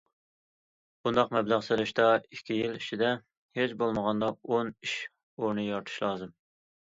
بۇنداق 1.07 1.27
مەبلەغ 1.35 1.59
سېلىشتا 1.65 2.05
ئىككى 2.37 2.57
يىل 2.61 2.79
ئىچىدە 2.79 3.11
ھېچبولمىغاندا 3.59 4.29
ئون 4.55 4.73
ئىش 4.87 4.95
ئورنى 5.03 5.67
يارىتىشى 5.69 6.05
لازىم. 6.07 6.35